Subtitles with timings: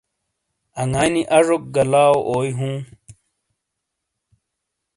[0.81, 2.75] انگائی نیاجوک گہ لاؤاوئی ہوں۔